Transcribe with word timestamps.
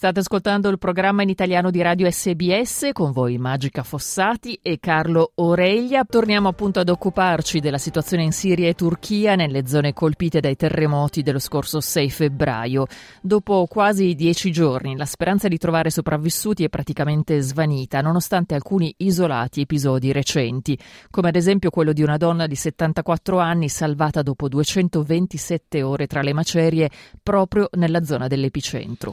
State 0.00 0.20
ascoltando 0.20 0.70
il 0.70 0.78
programma 0.78 1.22
in 1.22 1.28
italiano 1.28 1.70
di 1.70 1.82
Radio 1.82 2.10
SBS 2.10 2.88
con 2.94 3.12
voi 3.12 3.36
Magica 3.36 3.82
Fossati 3.82 4.58
e 4.62 4.78
Carlo 4.80 5.32
Oreglia. 5.34 6.06
Torniamo 6.06 6.48
appunto 6.48 6.80
ad 6.80 6.88
occuparci 6.88 7.60
della 7.60 7.76
situazione 7.76 8.22
in 8.22 8.32
Siria 8.32 8.66
e 8.66 8.72
Turchia 8.72 9.34
nelle 9.34 9.66
zone 9.66 9.92
colpite 9.92 10.40
dai 10.40 10.56
terremoti 10.56 11.20
dello 11.20 11.38
scorso 11.38 11.82
6 11.82 12.08
febbraio. 12.08 12.86
Dopo 13.20 13.66
quasi 13.68 14.14
dieci 14.14 14.50
giorni 14.50 14.96
la 14.96 15.04
speranza 15.04 15.48
di 15.48 15.58
trovare 15.58 15.90
sopravvissuti 15.90 16.64
è 16.64 16.70
praticamente 16.70 17.38
svanita, 17.42 18.00
nonostante 18.00 18.54
alcuni 18.54 18.94
isolati 18.96 19.60
episodi 19.60 20.12
recenti, 20.12 20.78
come 21.10 21.28
ad 21.28 21.36
esempio 21.36 21.68
quello 21.68 21.92
di 21.92 22.02
una 22.02 22.16
donna 22.16 22.46
di 22.46 22.56
74 22.56 23.38
anni 23.38 23.68
salvata 23.68 24.22
dopo 24.22 24.48
227 24.48 25.82
ore 25.82 26.06
tra 26.06 26.22
le 26.22 26.32
macerie 26.32 26.88
proprio 27.22 27.68
nella 27.72 28.02
zona 28.02 28.28
dell'epicentro. 28.28 29.12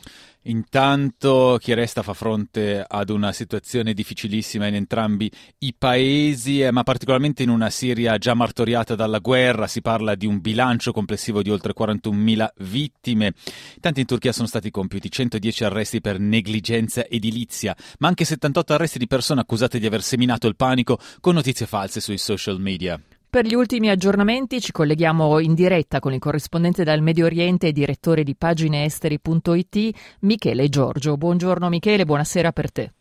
Intanto 0.77 1.57
chi 1.59 1.73
resta 1.73 2.03
fa 2.03 2.13
fronte 2.13 2.85
ad 2.87 3.09
una 3.09 3.31
situazione 3.31 3.95
difficilissima 3.95 4.67
in 4.67 4.75
entrambi 4.75 5.27
i 5.61 5.73
paesi, 5.75 6.61
eh, 6.61 6.69
ma 6.69 6.83
particolarmente 6.83 7.41
in 7.41 7.49
una 7.49 7.71
Siria 7.71 8.19
già 8.19 8.35
martoriata 8.35 8.93
dalla 8.93 9.17
guerra. 9.17 9.65
Si 9.65 9.81
parla 9.81 10.13
di 10.13 10.27
un 10.27 10.39
bilancio 10.39 10.91
complessivo 10.91 11.41
di 11.41 11.49
oltre 11.49 11.73
41.000 11.75 12.47
vittime. 12.57 13.33
Intanto 13.73 14.01
in 14.01 14.05
Turchia 14.05 14.31
sono 14.31 14.45
stati 14.45 14.69
compiuti 14.69 15.09
110 15.09 15.63
arresti 15.63 15.99
per 15.99 16.19
negligenza 16.19 17.07
edilizia, 17.07 17.75
ma 17.97 18.09
anche 18.09 18.23
78 18.23 18.73
arresti 18.73 18.99
di 18.99 19.07
persone 19.07 19.41
accusate 19.41 19.79
di 19.79 19.87
aver 19.87 20.03
seminato 20.03 20.45
il 20.45 20.55
panico 20.55 20.99
con 21.21 21.33
notizie 21.33 21.65
false 21.65 22.01
sui 22.01 22.19
social 22.19 22.59
media. 22.59 23.01
Per 23.37 23.45
gli 23.45 23.53
ultimi 23.53 23.91
aggiornamenti 23.91 24.59
ci 24.59 24.71
colleghiamo 24.71 25.37
in 25.37 25.53
diretta 25.53 25.99
con 25.99 26.11
il 26.11 26.17
corrispondente 26.17 26.83
dal 26.83 27.03
Medio 27.03 27.25
Oriente 27.25 27.67
e 27.67 27.71
direttore 27.71 28.23
di 28.23 28.35
pagineesteri.it, 28.35 30.17
Michele 30.21 30.67
Giorgio. 30.69 31.17
Buongiorno 31.17 31.69
Michele, 31.69 32.03
buonasera 32.03 32.51
per 32.51 32.71
te. 32.71 32.91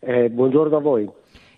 Eh, 0.00 0.28
buongiorno 0.28 0.76
a 0.76 0.80
voi. 0.80 1.10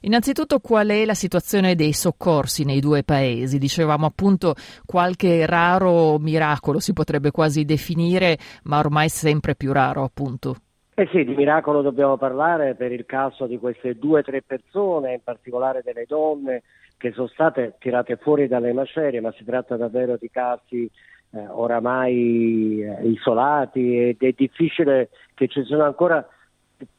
Innanzitutto 0.02 0.60
qual 0.60 0.90
è 0.90 1.04
la 1.04 1.14
situazione 1.14 1.74
dei 1.74 1.92
soccorsi 1.92 2.62
nei 2.62 2.78
due 2.78 3.02
paesi? 3.02 3.58
Dicevamo 3.58 4.06
appunto 4.06 4.54
qualche 4.86 5.44
raro 5.44 6.16
miracolo 6.20 6.78
si 6.78 6.92
potrebbe 6.92 7.32
quasi 7.32 7.64
definire, 7.64 8.38
ma 8.62 8.78
ormai 8.78 9.08
sempre 9.08 9.56
più 9.56 9.72
raro 9.72 10.04
appunto. 10.04 10.54
Eh 10.94 11.08
sì, 11.10 11.24
di 11.24 11.34
miracolo 11.34 11.82
dobbiamo 11.82 12.16
parlare 12.16 12.74
per 12.74 12.92
il 12.92 13.06
caso 13.06 13.46
di 13.46 13.58
queste 13.58 13.96
due 13.96 14.20
o 14.20 14.22
tre 14.22 14.42
persone, 14.42 15.14
in 15.14 15.22
particolare 15.22 15.82
delle 15.82 16.04
donne 16.06 16.62
che 16.98 17.12
sono 17.12 17.28
state 17.28 17.76
tirate 17.78 18.16
fuori 18.16 18.46
dalle 18.46 18.74
macerie, 18.74 19.20
ma 19.20 19.32
si 19.32 19.44
tratta 19.44 19.76
davvero 19.76 20.18
di 20.20 20.28
casi 20.30 20.90
eh, 21.30 21.46
oramai 21.48 22.82
eh, 22.82 23.06
isolati 23.06 24.08
ed 24.08 24.16
è 24.20 24.32
difficile 24.36 25.08
che 25.34 25.48
ci 25.48 25.64
siano 25.64 25.84
ancora 25.84 26.26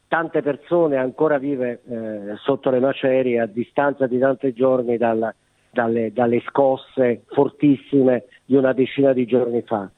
tante 0.08 0.42
persone 0.42 0.98
ancora 0.98 1.38
vive 1.38 1.82
eh, 1.88 2.36
sotto 2.44 2.70
le 2.70 2.80
macerie 2.80 3.40
a 3.40 3.46
distanza 3.46 4.08
di 4.08 4.20
tanti 4.20 4.52
giorni 4.54 4.98
dalla, 4.98 5.34
dalle, 5.70 6.12
dalle, 6.12 6.42
scosse 6.48 7.24
fortissime 7.28 8.26
di 8.44 8.56
una 8.56 8.74
decina 8.74 9.14
di 9.14 9.26
giorni 9.26 9.62
fa. 9.62 9.90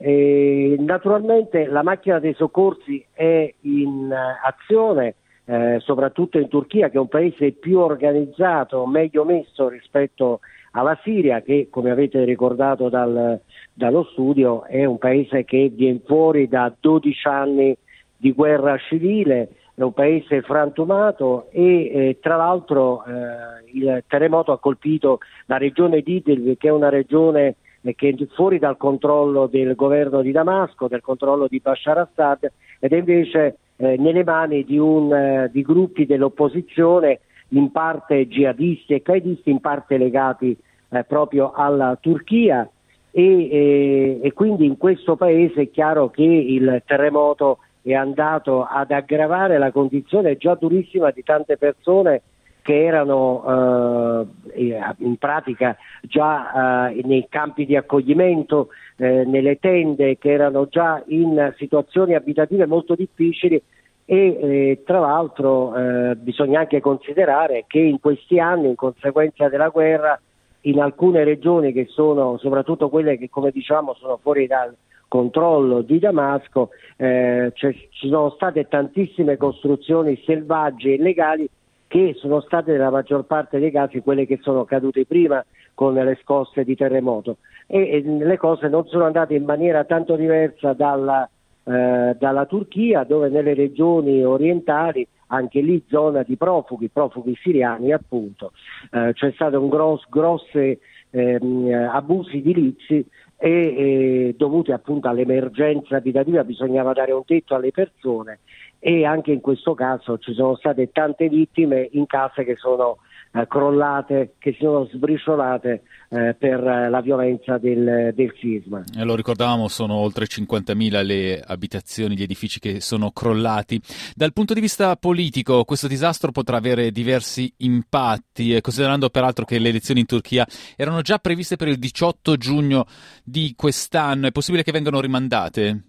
E, 0.00 0.76
naturalmente 0.78 1.66
la 1.66 1.82
macchina 1.82 2.20
dei 2.20 2.34
soccorsi 2.34 3.04
è 3.12 3.52
in 3.62 4.08
uh, 4.10 4.46
azione 4.46 5.16
eh, 5.50 5.80
soprattutto 5.80 6.38
in 6.38 6.46
Turchia, 6.48 6.90
che 6.90 6.98
è 6.98 7.00
un 7.00 7.08
paese 7.08 7.52
più 7.52 7.78
organizzato, 7.78 8.84
meglio 8.84 9.24
messo 9.24 9.68
rispetto 9.68 10.40
alla 10.72 10.98
Siria, 11.02 11.40
che 11.40 11.68
come 11.70 11.90
avete 11.90 12.24
ricordato 12.24 12.90
dal, 12.90 13.40
dallo 13.72 14.04
studio 14.12 14.64
è 14.64 14.84
un 14.84 14.98
paese 14.98 15.44
che 15.44 15.70
viene 15.74 16.02
fuori 16.04 16.48
da 16.48 16.70
12 16.78 17.28
anni 17.28 17.74
di 18.14 18.32
guerra 18.32 18.76
civile, 18.76 19.48
è 19.74 19.80
un 19.80 19.94
paese 19.94 20.42
frantumato 20.42 21.48
e 21.50 21.86
eh, 21.86 22.18
tra 22.20 22.36
l'altro 22.36 23.04
eh, 23.06 23.70
il 23.72 24.04
terremoto 24.06 24.52
ha 24.52 24.58
colpito 24.58 25.20
la 25.46 25.56
regione 25.56 26.02
di 26.02 26.16
Idlib, 26.16 26.58
che 26.58 26.68
è 26.68 26.72
una 26.72 26.90
regione 26.90 27.46
eh, 27.46 27.54
che 27.94 28.08
è 28.08 28.26
fuori 28.34 28.58
dal 28.58 28.76
controllo 28.76 29.46
del 29.46 29.74
governo 29.74 30.22
di 30.22 30.32
Damasco, 30.32 30.88
del 30.88 31.00
controllo 31.00 31.46
di 31.46 31.60
Bashar 31.60 31.98
Assad 31.98 32.50
ed 32.78 32.92
è 32.92 32.96
invece 32.96 33.58
eh, 33.76 33.96
nelle 33.96 34.24
mani 34.24 34.64
di, 34.64 34.78
un, 34.78 35.12
eh, 35.12 35.50
di, 35.52 35.62
gruppi 35.62 36.06
dell'opposizione 36.06 37.20
in 37.50 37.70
parte 37.70 38.26
jihadisti 38.26 38.94
e 38.94 39.02
qaedisti, 39.02 39.50
in 39.50 39.60
parte 39.60 39.96
legati 39.96 40.56
eh, 40.90 41.04
proprio 41.04 41.52
alla 41.52 41.96
Turchia. 42.00 42.68
E, 43.10 43.22
e, 43.22 44.20
e, 44.22 44.32
quindi 44.32 44.66
in 44.66 44.76
questo 44.76 45.16
paese 45.16 45.62
è 45.62 45.70
chiaro 45.70 46.10
che 46.10 46.22
il 46.22 46.82
terremoto 46.84 47.58
è 47.82 47.94
andato 47.94 48.64
ad 48.64 48.90
aggravare 48.90 49.58
la 49.58 49.72
condizione 49.72 50.36
già 50.36 50.54
durissima 50.54 51.10
di 51.10 51.22
tante 51.22 51.56
persone 51.56 52.22
che 52.68 52.84
erano 52.84 54.26
eh, 54.52 54.78
in 54.98 55.16
pratica 55.16 55.74
già 56.02 56.90
eh, 56.90 57.00
nei 57.02 57.24
campi 57.30 57.64
di 57.64 57.76
accoglimento, 57.76 58.68
eh, 58.98 59.24
nelle 59.24 59.58
tende, 59.58 60.18
che 60.18 60.30
erano 60.30 60.68
già 60.68 61.02
in 61.06 61.54
situazioni 61.56 62.14
abitative 62.14 62.66
molto 62.66 62.94
difficili 62.94 63.58
e 64.04 64.18
eh, 64.18 64.82
tra 64.84 64.98
l'altro 65.00 65.74
eh, 65.74 66.16
bisogna 66.16 66.60
anche 66.60 66.82
considerare 66.82 67.64
che 67.66 67.78
in 67.78 68.00
questi 68.00 68.38
anni, 68.38 68.68
in 68.68 68.74
conseguenza 68.74 69.48
della 69.48 69.70
guerra, 69.70 70.20
in 70.62 70.78
alcune 70.78 71.24
regioni 71.24 71.72
che 71.72 71.86
sono 71.88 72.36
soprattutto 72.36 72.90
quelle 72.90 73.16
che 73.16 73.30
come 73.30 73.50
diciamo 73.50 73.94
sono 73.94 74.18
fuori 74.20 74.46
dal 74.46 74.76
controllo 75.08 75.80
di 75.80 75.98
Damasco, 75.98 76.68
eh, 76.98 77.50
cioè, 77.54 77.72
ci 77.72 78.08
sono 78.08 78.28
state 78.28 78.68
tantissime 78.68 79.38
costruzioni 79.38 80.20
selvagge 80.26 80.90
e 80.90 80.94
illegali 80.96 81.48
che 81.88 82.14
sono 82.16 82.40
state 82.40 82.72
nella 82.72 82.90
maggior 82.90 83.24
parte 83.24 83.58
dei 83.58 83.70
casi 83.70 84.00
quelle 84.00 84.26
che 84.26 84.38
sono 84.42 84.64
cadute 84.64 85.06
prima 85.06 85.44
con 85.74 85.94
le 85.94 86.18
scosse 86.22 86.62
di 86.62 86.76
terremoto. 86.76 87.38
E, 87.66 87.90
e 87.90 88.02
le 88.02 88.36
cose 88.36 88.68
non 88.68 88.86
sono 88.86 89.04
andate 89.04 89.34
in 89.34 89.44
maniera 89.44 89.84
tanto 89.84 90.14
diversa 90.14 90.74
dalla, 90.74 91.28
eh, 91.64 92.14
dalla 92.18 92.46
Turchia 92.46 93.04
dove 93.04 93.28
nelle 93.28 93.54
regioni 93.54 94.22
orientali 94.22 95.06
anche 95.28 95.60
lì 95.60 95.82
zona 95.88 96.22
di 96.22 96.36
profughi, 96.36 96.88
profughi 96.88 97.34
siriani 97.34 97.92
appunto, 97.92 98.52
eh, 98.90 99.12
c'è 99.12 99.30
stato 99.32 99.60
un 99.60 99.68
grosso 99.68 100.06
grossi 100.08 100.78
ehm, 101.10 101.88
abusi 101.92 102.38
edilizi 102.38 103.04
e, 103.38 103.50
e 103.50 104.34
dovuti 104.36 104.72
appunto 104.72 105.08
all'emergenza 105.08 105.96
abitativa 105.96 106.42
bisognava 106.42 106.92
dare 106.92 107.12
un 107.12 107.24
tetto 107.24 107.54
alle 107.54 107.70
persone 107.70 108.40
e 108.80 109.04
anche 109.04 109.32
in 109.32 109.40
questo 109.40 109.74
caso 109.74 110.18
ci 110.18 110.34
sono 110.34 110.56
state 110.56 110.90
tante 110.90 111.28
vittime 111.28 111.88
in 111.92 112.06
case 112.06 112.44
che 112.44 112.56
sono 112.56 112.98
eh, 113.32 113.46
crollate, 113.46 114.34
che 114.38 114.52
si 114.52 114.58
sono 114.60 114.86
sbriciolate 114.86 115.82
eh, 116.10 116.34
per 116.38 116.60
la 116.62 117.00
violenza 117.00 117.58
del, 117.58 118.12
del 118.14 118.34
sisma. 118.38 118.82
E 118.96 119.04
lo 119.04 119.14
ricordavamo, 119.14 119.68
sono 119.68 119.94
oltre 119.94 120.26
50.000 120.26 121.04
le 121.04 121.40
abitazioni, 121.40 122.16
gli 122.16 122.22
edifici 122.22 122.60
che 122.60 122.80
sono 122.80 123.10
crollati. 123.10 123.80
Dal 124.14 124.32
punto 124.32 124.54
di 124.54 124.60
vista 124.60 124.96
politico, 124.96 125.64
questo 125.64 125.88
disastro 125.88 126.30
potrà 126.30 126.56
avere 126.56 126.90
diversi 126.90 127.52
impatti, 127.58 128.58
considerando 128.60 129.10
peraltro 129.10 129.44
che 129.44 129.58
le 129.58 129.68
elezioni 129.68 130.00
in 130.00 130.06
Turchia 130.06 130.46
erano 130.76 131.02
già 131.02 131.18
previste 131.18 131.56
per 131.56 131.68
il 131.68 131.78
18 131.78 132.36
giugno 132.36 132.86
di 133.24 133.54
quest'anno, 133.56 134.26
è 134.26 134.32
possibile 134.32 134.62
che 134.62 134.72
vengano 134.72 135.00
rimandate? 135.00 135.87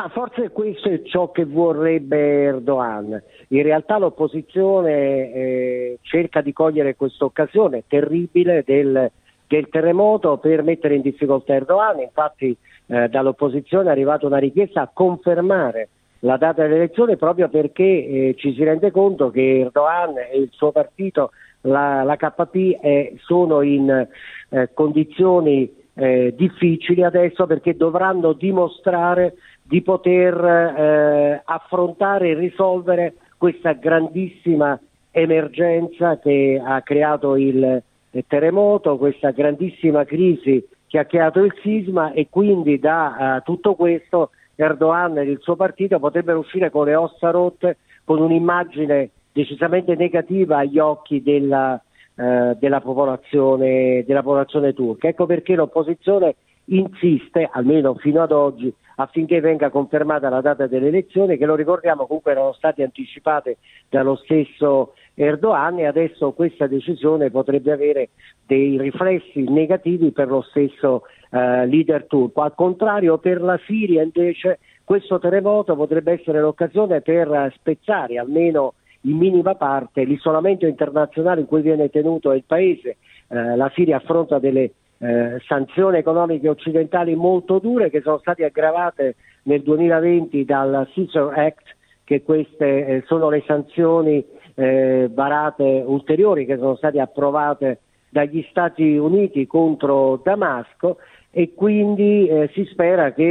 Ma 0.00 0.08
forse 0.08 0.48
questo 0.48 0.88
è 0.88 1.02
ciò 1.02 1.30
che 1.30 1.44
vorrebbe 1.44 2.44
Erdogan. 2.44 3.22
In 3.48 3.62
realtà 3.62 3.98
l'opposizione 3.98 5.30
eh, 5.30 5.98
cerca 6.00 6.40
di 6.40 6.54
cogliere 6.54 6.96
questa 6.96 7.26
occasione 7.26 7.84
terribile 7.86 8.62
del, 8.64 9.10
del, 9.46 9.68
terremoto 9.68 10.38
per 10.38 10.62
mettere 10.62 10.94
in 10.94 11.02
difficoltà 11.02 11.52
Erdogan. 11.52 12.00
Infatti 12.00 12.56
eh, 12.86 13.08
dall'opposizione 13.10 13.88
è 13.88 13.90
arrivata 13.90 14.24
una 14.24 14.38
richiesta 14.38 14.80
a 14.80 14.90
confermare 14.90 15.90
la 16.20 16.38
data 16.38 16.62
delle 16.62 16.76
elezioni 16.76 17.18
proprio 17.18 17.50
perché 17.50 17.84
eh, 17.84 18.34
ci 18.38 18.54
si 18.54 18.64
rende 18.64 18.90
conto 18.90 19.30
che 19.30 19.58
Erdogan 19.58 20.16
e 20.16 20.38
il 20.38 20.48
suo 20.50 20.72
partito, 20.72 21.32
la, 21.62 22.04
la 22.04 22.16
KP, 22.16 22.78
eh, 22.80 23.16
sono 23.18 23.60
in 23.60 24.08
eh, 24.48 24.70
condizioni 24.72 25.70
eh, 25.92 26.32
difficili 26.34 27.02
adesso 27.04 27.46
perché 27.46 27.76
dovranno 27.76 28.32
dimostrare 28.32 29.34
di 29.70 29.82
poter 29.82 30.34
eh, 30.34 31.42
affrontare 31.44 32.30
e 32.30 32.34
risolvere 32.34 33.14
questa 33.38 33.74
grandissima 33.74 34.76
emergenza 35.12 36.18
che 36.18 36.60
ha 36.60 36.82
creato 36.82 37.36
il, 37.36 37.80
il 38.10 38.24
terremoto, 38.26 38.98
questa 38.98 39.30
grandissima 39.30 40.04
crisi 40.04 40.66
che 40.88 40.98
ha 40.98 41.04
creato 41.04 41.44
il 41.44 41.54
sisma 41.62 42.10
e 42.10 42.26
quindi 42.28 42.80
da 42.80 43.36
uh, 43.38 43.42
tutto 43.44 43.76
questo 43.76 44.30
Erdogan 44.56 45.18
e 45.18 45.22
il 45.22 45.38
suo 45.40 45.54
partito 45.54 46.00
potrebbero 46.00 46.40
uscire 46.40 46.68
con 46.68 46.86
le 46.86 46.96
ossa 46.96 47.30
rotte, 47.30 47.76
con 48.02 48.20
un'immagine 48.20 49.10
decisamente 49.30 49.94
negativa 49.94 50.58
agli 50.58 50.80
occhi 50.80 51.22
della, 51.22 51.80
eh, 52.16 52.56
della, 52.58 52.80
popolazione, 52.80 54.02
della 54.04 54.22
popolazione 54.22 54.74
turca. 54.74 55.06
Ecco 55.06 55.26
perché 55.26 55.54
l'opposizione 55.54 56.34
insiste, 56.70 57.48
almeno 57.50 57.94
fino 57.94 58.22
ad 58.22 58.32
oggi, 58.32 58.72
affinché 58.96 59.40
venga 59.40 59.70
confermata 59.70 60.28
la 60.28 60.40
data 60.40 60.66
delle 60.66 60.88
elezioni, 60.88 61.38
che 61.38 61.46
lo 61.46 61.54
ricordiamo 61.54 62.06
comunque 62.06 62.32
erano 62.32 62.52
state 62.52 62.82
anticipate 62.82 63.58
dallo 63.88 64.16
stesso 64.16 64.94
Erdogan 65.14 65.78
e 65.78 65.86
adesso 65.86 66.32
questa 66.32 66.66
decisione 66.66 67.30
potrebbe 67.30 67.72
avere 67.72 68.10
dei 68.46 68.78
riflessi 68.78 69.42
negativi 69.42 70.12
per 70.12 70.28
lo 70.28 70.42
stesso 70.42 71.04
eh, 71.30 71.66
leader 71.66 72.06
turco. 72.06 72.42
Al 72.42 72.54
contrario, 72.54 73.18
per 73.18 73.40
la 73.40 73.58
Siria 73.66 74.02
invece 74.02 74.58
questo 74.84 75.18
terremoto 75.18 75.76
potrebbe 75.76 76.12
essere 76.12 76.40
l'occasione 76.40 77.00
per 77.00 77.52
spezzare 77.56 78.18
almeno 78.18 78.74
in 79.02 79.16
minima 79.16 79.54
parte 79.54 80.04
l'isolamento 80.04 80.66
internazionale 80.66 81.40
in 81.40 81.46
cui 81.46 81.62
viene 81.62 81.88
tenuto 81.90 82.32
il 82.32 82.44
paese. 82.46 82.96
Eh, 83.28 83.56
la 83.56 83.70
Siria 83.74 83.96
affronta 83.96 84.38
delle 84.38 84.72
eh, 85.02 85.40
sanzioni 85.46 85.96
economiche 85.96 86.48
occidentali 86.48 87.14
molto 87.14 87.58
dure 87.58 87.88
che 87.88 88.02
sono 88.02 88.18
state 88.18 88.44
aggravate 88.44 89.16
nel 89.44 89.62
2020 89.62 90.44
dal 90.44 90.88
Caesar 90.92 91.38
Act, 91.38 91.76
che 92.04 92.22
queste 92.22 92.86
eh, 92.86 93.02
sono 93.06 93.30
le 93.30 93.42
sanzioni 93.46 94.22
eh, 94.54 95.08
varate 95.10 95.82
ulteriori 95.86 96.44
che 96.44 96.58
sono 96.58 96.76
state 96.76 97.00
approvate 97.00 97.80
dagli 98.10 98.44
Stati 98.50 98.96
Uniti 98.96 99.46
contro 99.46 100.20
Damasco 100.22 100.98
e 101.30 101.54
quindi 101.54 102.26
eh, 102.26 102.50
si 102.52 102.64
spera 102.64 103.12
che 103.12 103.22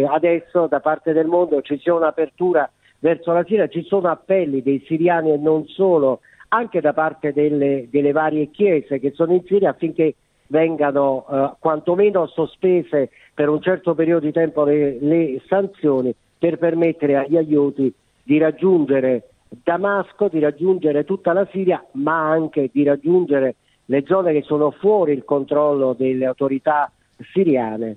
eh, 0.00 0.06
adesso 0.08 0.66
da 0.68 0.80
parte 0.80 1.12
del 1.12 1.26
mondo 1.26 1.60
ci 1.62 1.78
sia 1.78 1.94
un'apertura 1.94 2.70
verso 2.98 3.32
la 3.32 3.44
Siria, 3.44 3.66
ci 3.66 3.82
sono 3.82 4.08
appelli 4.08 4.62
dei 4.62 4.84
siriani 4.86 5.32
e 5.32 5.38
non 5.38 5.66
solo, 5.66 6.20
anche 6.48 6.80
da 6.80 6.92
parte 6.92 7.32
delle, 7.32 7.88
delle 7.90 8.12
varie 8.12 8.50
chiese 8.50 9.00
che 9.00 9.12
sono 9.12 9.32
in 9.32 9.42
Siria 9.44 9.70
affinché 9.70 10.14
vengano 10.48 11.26
eh, 11.28 11.50
quantomeno 11.58 12.26
sospese 12.26 13.10
per 13.34 13.48
un 13.48 13.60
certo 13.60 13.94
periodo 13.94 14.26
di 14.26 14.32
tempo 14.32 14.64
le, 14.64 14.98
le, 15.00 15.42
sanzioni 15.46 16.14
per 16.38 16.58
permettere 16.58 17.16
agli 17.16 17.36
aiuti 17.36 17.92
di 18.22 18.38
raggiungere 18.38 19.28
Damasco, 19.48 20.28
di 20.28 20.40
raggiungere 20.40 21.04
tutta 21.04 21.32
la 21.32 21.46
Siria, 21.50 21.84
ma 21.92 22.30
anche 22.30 22.68
di 22.72 22.82
raggiungere 22.82 23.56
le 23.86 24.04
zone 24.06 24.32
che 24.32 24.42
sono 24.42 24.70
fuori 24.72 25.12
il 25.12 25.24
controllo 25.24 25.94
delle 25.96 26.26
autorità 26.26 26.90
siriane. 27.32 27.96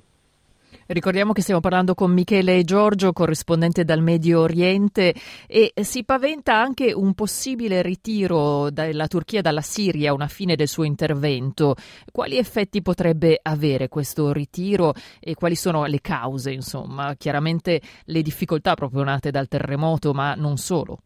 Ricordiamo 0.88 1.34
che 1.34 1.42
stiamo 1.42 1.60
parlando 1.60 1.94
con 1.94 2.12
Michele 2.12 2.64
Giorgio, 2.64 3.14
corrispondente 3.14 3.84
dal 3.84 4.02
Medio 4.02 4.42
Oriente, 4.42 5.14
e 5.46 5.72
si 5.82 6.04
paventa 6.04 6.60
anche 6.60 6.92
un 6.94 7.14
possibile 7.14 7.82
ritiro 7.82 8.70
della 8.72 9.08
Turchia 9.08 9.42
dalla 9.42 9.62
Siria, 9.62 10.14
una 10.14 10.28
fine 10.28 10.56
del 10.56 10.68
suo 10.68 10.84
intervento. 10.84 11.76
Quali 12.12 12.38
effetti 12.38 12.82
potrebbe 12.82 13.40
avere 13.42 13.88
questo 13.88 14.32
ritiro 14.32 14.94
e 15.20 15.36
quali 15.36 15.56
sono 15.56 15.86
le 15.86 16.02
cause, 16.02 16.52
insomma? 16.52 17.16
Chiaramente 17.16 17.82
le 18.06 18.22
difficoltà 18.22 18.74
proprio 18.74 19.04
nate 19.04 19.32
dal 19.32 19.48
terremoto, 19.48 20.14
ma 20.14 20.34
non 20.34 20.58
solo. 20.58 21.02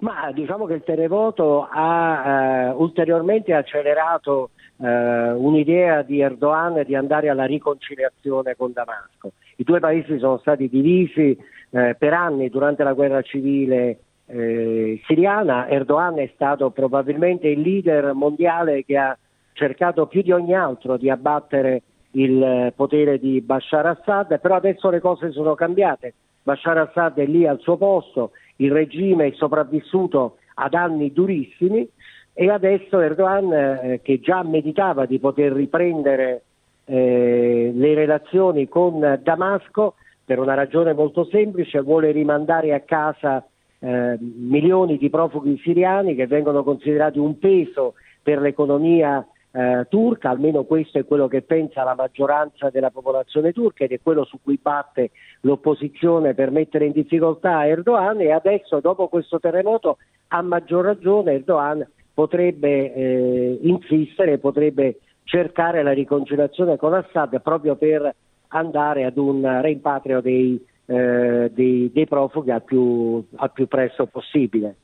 Ma 0.00 0.30
diciamo 0.32 0.66
che 0.66 0.74
il 0.74 0.84
terremoto 0.84 1.66
ha 1.68 2.22
eh, 2.24 2.70
ulteriormente 2.70 3.52
accelerato 3.52 4.50
eh, 4.80 5.30
un'idea 5.32 6.02
di 6.02 6.20
Erdogan 6.20 6.82
di 6.84 6.94
andare 6.94 7.28
alla 7.28 7.44
riconciliazione 7.44 8.54
con 8.56 8.72
Damasco. 8.72 9.32
I 9.56 9.64
due 9.64 9.80
paesi 9.80 10.18
sono 10.18 10.38
stati 10.38 10.68
divisi 10.68 11.36
eh, 11.70 11.96
per 11.98 12.12
anni 12.12 12.48
durante 12.48 12.84
la 12.84 12.92
guerra 12.92 13.22
civile 13.22 13.98
eh, 14.26 15.00
siriana. 15.04 15.68
Erdogan 15.68 16.18
è 16.18 16.30
stato 16.34 16.70
probabilmente 16.70 17.48
il 17.48 17.60
leader 17.60 18.12
mondiale 18.12 18.84
che 18.84 18.96
ha 18.96 19.18
cercato 19.52 20.06
più 20.06 20.22
di 20.22 20.30
ogni 20.30 20.54
altro 20.54 20.96
di 20.96 21.10
abbattere 21.10 21.82
il 22.12 22.72
potere 22.74 23.18
di 23.18 23.40
Bashar 23.40 23.86
Assad, 23.86 24.38
però 24.38 24.54
adesso 24.54 24.90
le 24.90 25.00
cose 25.00 25.32
sono 25.32 25.54
cambiate. 25.54 26.14
Bashar 26.48 26.78
Assad 26.78 27.18
è 27.18 27.26
lì 27.26 27.46
al 27.46 27.60
suo 27.60 27.76
posto, 27.76 28.30
il 28.56 28.72
regime 28.72 29.26
è 29.26 29.32
sopravvissuto 29.32 30.38
ad 30.54 30.72
anni 30.72 31.12
durissimi 31.12 31.86
e 32.32 32.48
adesso 32.48 33.00
Erdogan, 33.00 33.52
eh, 33.52 34.00
che 34.02 34.18
già 34.20 34.42
meditava 34.42 35.04
di 35.04 35.18
poter 35.18 35.52
riprendere 35.52 36.42
eh, 36.86 37.70
le 37.74 37.94
relazioni 37.94 38.66
con 38.66 39.20
Damasco, 39.22 39.96
per 40.24 40.38
una 40.38 40.54
ragione 40.54 40.94
molto 40.94 41.24
semplice, 41.24 41.80
vuole 41.80 42.12
rimandare 42.12 42.72
a 42.72 42.80
casa 42.80 43.46
eh, 43.80 44.16
milioni 44.18 44.96
di 44.96 45.10
profughi 45.10 45.58
siriani 45.62 46.14
che 46.14 46.26
vengono 46.26 46.64
considerati 46.64 47.18
un 47.18 47.38
peso 47.38 47.94
per 48.22 48.40
l'economia 48.40 49.26
eh, 49.50 49.86
turca, 49.88 50.30
almeno 50.30 50.64
questo 50.64 50.98
è 50.98 51.04
quello 51.04 51.26
che 51.26 51.42
pensa 51.42 51.82
la 51.82 51.94
maggioranza 51.94 52.70
della 52.70 52.90
popolazione 52.90 53.52
turca 53.52 53.84
ed 53.84 53.92
è 53.92 54.00
quello 54.02 54.24
su 54.24 54.38
cui 54.42 54.58
batte 54.60 55.10
l'opposizione 55.40 56.34
per 56.34 56.50
mettere 56.50 56.86
in 56.86 56.92
difficoltà 56.92 57.66
Erdogan 57.66 58.20
e 58.20 58.30
adesso 58.30 58.80
dopo 58.80 59.08
questo 59.08 59.38
terremoto 59.38 59.98
a 60.28 60.42
maggior 60.42 60.84
ragione 60.84 61.32
Erdogan 61.32 61.86
potrebbe 62.12 62.92
eh, 62.92 63.58
insistere, 63.62 64.38
potrebbe 64.38 64.98
cercare 65.24 65.82
la 65.82 65.92
riconciliazione 65.92 66.76
con 66.76 66.94
Assad 66.94 67.40
proprio 67.40 67.76
per 67.76 68.14
andare 68.48 69.04
ad 69.04 69.16
un 69.18 69.60
rimpatrio 69.62 70.20
dei, 70.20 70.62
eh, 70.86 71.50
dei, 71.52 71.90
dei 71.92 72.06
profughi 72.06 72.50
al 72.50 72.62
più, 72.62 73.24
al 73.36 73.52
più 73.52 73.66
presto 73.66 74.06
possibile. 74.06 74.74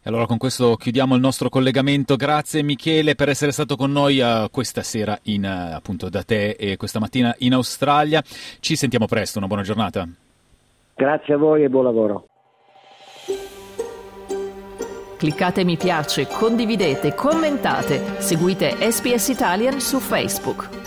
E 0.00 0.08
allora 0.08 0.26
con 0.26 0.38
questo 0.38 0.76
chiudiamo 0.76 1.14
il 1.14 1.20
nostro 1.20 1.48
collegamento. 1.48 2.16
Grazie 2.16 2.62
Michele 2.62 3.14
per 3.14 3.28
essere 3.28 3.50
stato 3.50 3.76
con 3.76 3.90
noi 3.90 4.20
uh, 4.20 4.48
questa 4.50 4.82
sera 4.82 5.18
in, 5.24 5.44
uh, 5.44 5.74
appunto 5.74 6.08
da 6.08 6.22
te 6.22 6.50
e 6.50 6.76
questa 6.76 7.00
mattina 7.00 7.34
in 7.38 7.52
Australia. 7.54 8.22
Ci 8.22 8.76
sentiamo 8.76 9.06
presto, 9.06 9.38
una 9.38 9.48
buona 9.48 9.62
giornata. 9.62 10.08
Grazie 10.94 11.34
a 11.34 11.36
voi 11.36 11.64
e 11.64 11.68
buon 11.68 11.84
lavoro. 11.84 12.26
Cliccate 15.16 15.64
mi 15.64 15.76
piace, 15.76 16.28
condividete, 16.28 17.12
commentate, 17.12 18.20
seguite 18.20 18.76
SPS 18.90 19.28
Italian 19.28 19.80
su 19.80 19.98
Facebook. 19.98 20.77